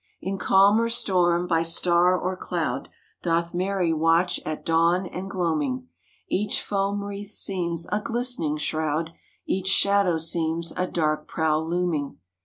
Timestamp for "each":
6.27-6.59, 9.45-9.67